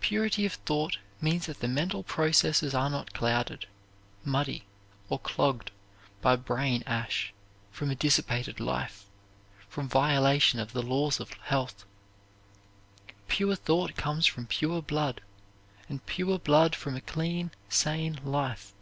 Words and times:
Purity 0.00 0.44
of 0.44 0.52
thought 0.52 0.98
means 1.22 1.46
that 1.46 1.60
the 1.60 1.68
mental 1.68 2.02
processes 2.02 2.74
are 2.74 2.90
not 2.90 3.14
clouded, 3.14 3.64
muddy, 4.22 4.66
or 5.08 5.18
clogged 5.18 5.70
by 6.20 6.36
brain 6.36 6.82
ash 6.86 7.32
from 7.72 7.90
a 7.90 7.94
dissipated 7.94 8.60
life, 8.60 9.06
from 9.66 9.88
violation 9.88 10.60
of 10.60 10.74
the 10.74 10.82
laws 10.82 11.18
of 11.18 11.32
health. 11.44 11.86
Pure 13.26 13.54
thought 13.56 13.96
comes 13.96 14.26
from 14.26 14.46
pure 14.46 14.82
blood, 14.82 15.22
and 15.88 16.04
pure 16.04 16.38
blood 16.38 16.74
from 16.76 16.94
a 16.94 17.00
clean, 17.00 17.50
sane 17.70 18.20
life. 18.22 18.74